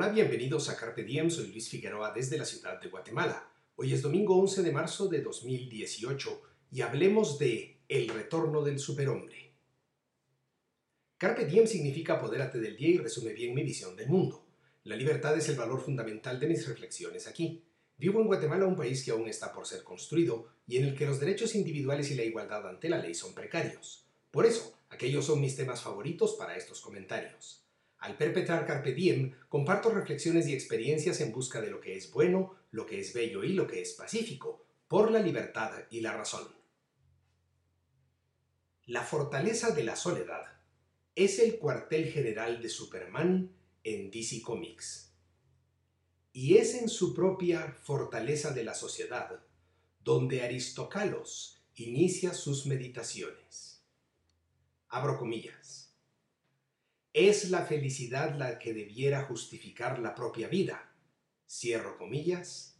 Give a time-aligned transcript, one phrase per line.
[0.00, 3.50] Hola, bienvenidos a Carpe Diem, soy Luis Figueroa desde la ciudad de Guatemala.
[3.74, 6.40] Hoy es domingo 11 de marzo de 2018
[6.70, 9.54] y hablemos de El retorno del superhombre.
[11.16, 14.46] Carpe Diem significa apodérate del día y resume bien mi visión del mundo.
[14.84, 17.64] La libertad es el valor fundamental de mis reflexiones aquí.
[17.96, 21.06] Vivo en Guatemala, un país que aún está por ser construido y en el que
[21.06, 24.06] los derechos individuales y la igualdad ante la ley son precarios.
[24.30, 27.67] Por eso, aquellos son mis temas favoritos para estos comentarios.
[27.98, 32.54] Al perpetrar Carpe Diem, comparto reflexiones y experiencias en busca de lo que es bueno,
[32.70, 36.48] lo que es bello y lo que es pacífico, por la libertad y la razón.
[38.86, 40.44] La fortaleza de la soledad
[41.14, 43.50] es el cuartel general de Superman
[43.82, 45.12] en DC Comics.
[46.32, 49.40] Y es en su propia fortaleza de la sociedad
[50.04, 53.82] donde Aristocalos inicia sus meditaciones.
[54.88, 55.87] Abro comillas.
[57.14, 60.92] Es la felicidad la que debiera justificar la propia vida.
[61.48, 62.78] Cierro comillas.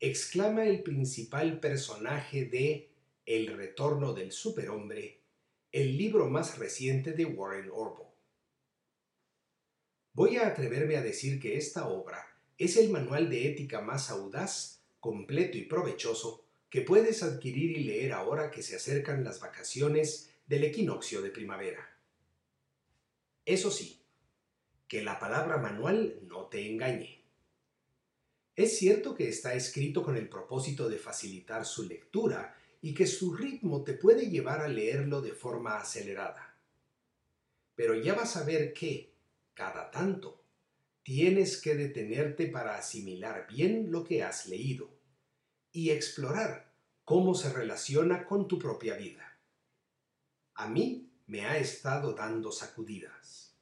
[0.00, 2.90] Exclama el principal personaje de
[3.24, 5.20] El retorno del superhombre,
[5.72, 8.14] el libro más reciente de Warren Orbo.
[10.12, 14.82] Voy a atreverme a decir que esta obra es el manual de ética más audaz,
[15.00, 20.64] completo y provechoso que puedes adquirir y leer ahora que se acercan las vacaciones del
[20.64, 21.99] equinoccio de primavera.
[23.44, 24.02] Eso sí,
[24.88, 27.24] que la palabra manual no te engañe.
[28.56, 33.34] Es cierto que está escrito con el propósito de facilitar su lectura y que su
[33.34, 36.56] ritmo te puede llevar a leerlo de forma acelerada.
[37.74, 39.14] Pero ya vas a ver que,
[39.54, 40.42] cada tanto,
[41.02, 44.90] tienes que detenerte para asimilar bien lo que has leído
[45.72, 46.72] y explorar
[47.04, 49.38] cómo se relaciona con tu propia vida.
[50.54, 53.54] A mí me ha estado dando sacudidas.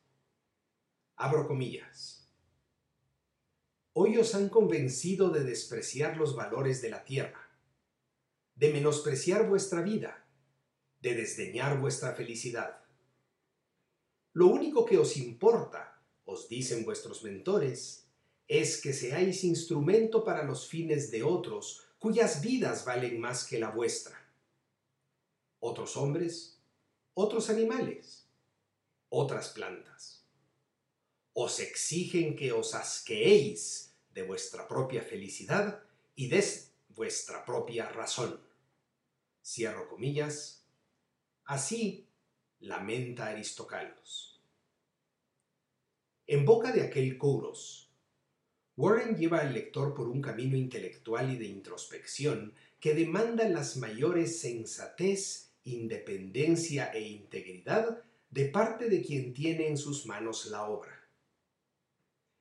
[1.17, 2.27] Abro comillas.
[3.93, 7.51] Hoy os han convencido de despreciar los valores de la tierra,
[8.55, 10.25] de menospreciar vuestra vida,
[11.03, 12.81] de desdeñar vuestra felicidad.
[14.33, 18.09] Lo único que os importa, os dicen vuestros mentores,
[18.47, 23.73] es que seáis instrumento para los fines de otros cuyas vidas valen más que la
[23.73, 24.19] vuestra.
[25.61, 26.58] Otros hombres,
[27.21, 28.29] otros animales,
[29.09, 30.25] otras plantas.
[31.33, 35.83] Os exigen que os asqueéis de vuestra propia felicidad
[36.15, 36.45] y de
[36.91, 38.41] vuestra propia razón.
[39.45, 40.65] Cierro comillas.
[41.45, 42.07] Así
[42.61, 44.41] lamenta Aristocalos.
[46.29, 47.91] En boca de aquel Kouros,
[48.77, 54.39] Warren lleva al lector por un camino intelectual y de introspección que demanda las mayores
[54.41, 61.09] sensatez independencia e integridad de parte de quien tiene en sus manos la obra.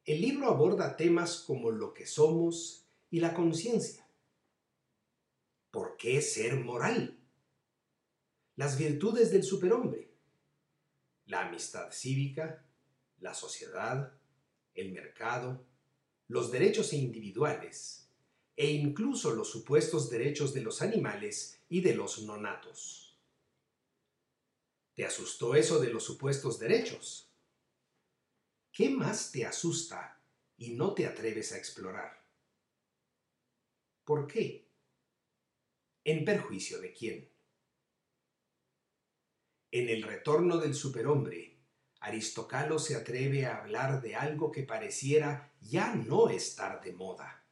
[0.06, 4.08] El libro aborda temas como lo que somos y la conciencia.
[5.72, 7.20] ¿Por qué ser moral?
[8.56, 10.10] Las virtudes del superhombre.
[11.26, 12.66] La amistad cívica,
[13.20, 14.14] la sociedad,
[14.74, 15.66] el mercado,
[16.28, 18.10] los derechos individuales
[18.56, 23.07] e incluso los supuestos derechos de los animales y de los nonatos.
[24.98, 27.32] ¿Te asustó eso de los supuestos derechos?
[28.72, 30.20] ¿Qué más te asusta
[30.58, 32.26] y no te atreves a explorar?
[34.04, 34.68] ¿Por qué?
[36.04, 37.30] ¿En perjuicio de quién?
[39.70, 41.60] En el retorno del superhombre,
[42.00, 47.46] Aristocalo se atreve a hablar de algo que pareciera ya no estar de moda.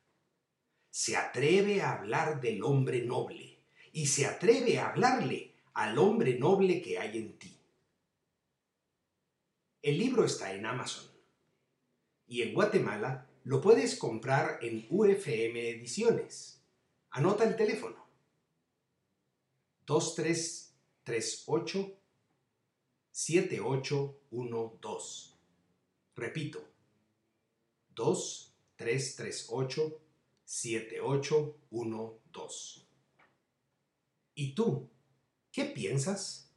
[0.90, 3.60] Se atreve a hablar del hombre noble
[3.92, 7.58] y se atreve a hablarle al hombre noble que hay en ti.
[9.82, 11.06] El libro está en Amazon
[12.28, 16.62] y en Guatemala lo puedes comprar en UFM Ediciones.
[17.12, 18.04] Anota el teléfono.
[19.86, 22.00] 2338
[23.12, 25.36] 7812.
[26.16, 26.68] Repito.
[27.94, 30.02] 2338
[30.44, 32.82] 7812.
[34.34, 34.90] ¿Y tú?
[35.56, 36.52] ¿Qué piensas?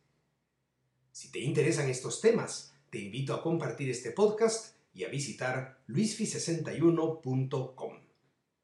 [1.13, 8.08] Si te interesan estos temas, te invito a compartir este podcast y a visitar luisfi61.com.